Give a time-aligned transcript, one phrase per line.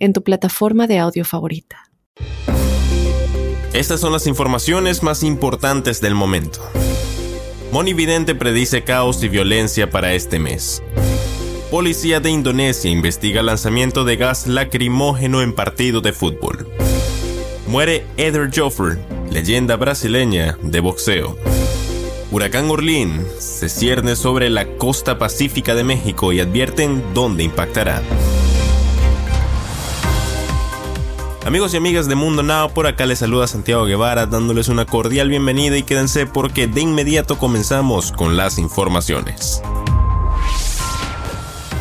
[0.00, 1.90] en tu plataforma de audio favorita.
[3.72, 6.60] Estas son las informaciones más importantes del momento.
[7.70, 10.82] Moni Vidente predice caos y violencia para este mes.
[11.70, 16.68] Policía de Indonesia investiga lanzamiento de gas lacrimógeno en partido de fútbol.
[17.68, 18.98] Muere Eder Joffre,
[19.30, 21.36] leyenda brasileña de boxeo.
[22.32, 28.02] Huracán Orlín se cierne sobre la costa pacífica de México y advierten dónde impactará.
[31.46, 35.30] Amigos y amigas de Mundo Now, por acá les saluda Santiago Guevara dándoles una cordial
[35.30, 39.62] bienvenida y quédense porque de inmediato comenzamos con las informaciones.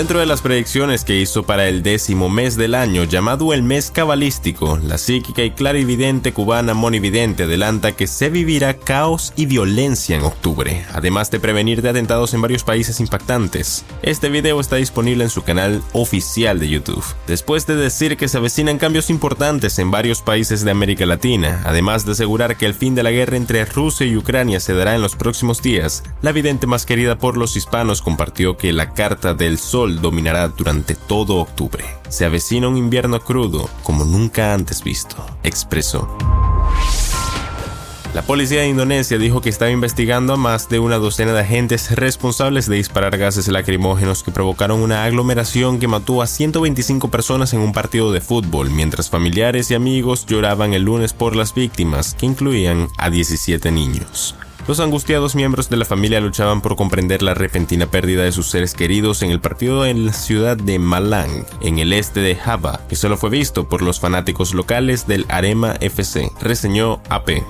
[0.00, 3.90] Dentro de las predicciones que hizo para el décimo mes del año, llamado el mes
[3.90, 10.16] cabalístico, la psíquica y clarividente cubana Moni Vidente adelanta que se vivirá caos y violencia
[10.16, 13.84] en octubre, además de prevenir de atentados en varios países impactantes.
[14.00, 17.04] Este video está disponible en su canal oficial de YouTube.
[17.26, 22.06] Después de decir que se avecinan cambios importantes en varios países de América Latina, además
[22.06, 25.02] de asegurar que el fin de la guerra entre Rusia y Ucrania se dará en
[25.02, 29.58] los próximos días, la vidente más querida por los hispanos compartió que la carta del
[29.58, 31.84] sol dominará durante todo octubre.
[32.08, 36.16] Se avecina un invierno crudo como nunca antes visto, expresó.
[38.14, 41.92] La policía de Indonesia dijo que estaba investigando a más de una docena de agentes
[41.92, 47.60] responsables de disparar gases lacrimógenos que provocaron una aglomeración que mató a 125 personas en
[47.60, 52.26] un partido de fútbol, mientras familiares y amigos lloraban el lunes por las víctimas, que
[52.26, 54.34] incluían a 17 niños.
[54.68, 58.74] Los angustiados miembros de la familia luchaban por comprender la repentina pérdida de sus seres
[58.74, 62.96] queridos en el partido en la ciudad de Malang, en el este de Java, que
[62.96, 67.42] solo fue visto por los fanáticos locales del Arema FC, reseñó AP.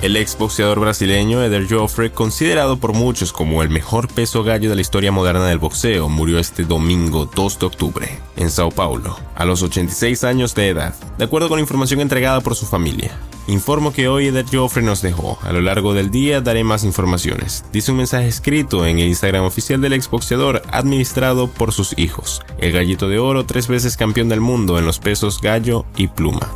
[0.00, 4.80] El exboxeador brasileño Eder Joffre, considerado por muchos como el mejor peso gallo de la
[4.80, 9.60] historia moderna del boxeo, murió este domingo 2 de octubre, en Sao Paulo, a los
[9.60, 13.10] 86 años de edad, de acuerdo con información entregada por su familia.
[13.48, 15.38] Informo que hoy Eder Joffre nos dejó.
[15.42, 17.64] A lo largo del día daré más informaciones.
[17.72, 22.42] Dice un mensaje escrito en el Instagram oficial del exboxeador administrado por sus hijos.
[22.58, 26.46] El gallito de oro, tres veces campeón del mundo en los pesos gallo y pluma.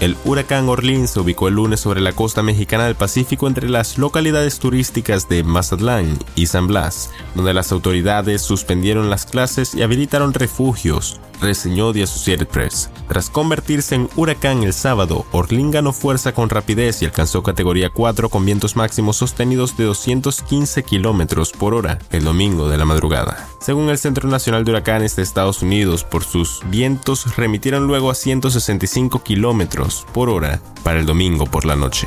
[0.00, 3.98] El huracán Orlín se ubicó el lunes sobre la costa mexicana del Pacífico entre las
[3.98, 10.32] localidades turísticas de Mazatlán y San Blas, donde las autoridades suspendieron las clases y habilitaron
[10.32, 12.90] refugios, reseñó The Associated Press.
[13.08, 18.28] Tras convertirse en huracán el sábado, Orlín ganó fuerza con rapidez y alcanzó categoría 4
[18.28, 23.48] con vientos máximos sostenidos de 215 kilómetros por hora el domingo de la madrugada.
[23.60, 28.14] Según el Centro Nacional de Huracanes de Estados Unidos, por sus vientos remitieron luego a
[28.14, 32.06] 165 kilómetros por hora para el domingo por la noche.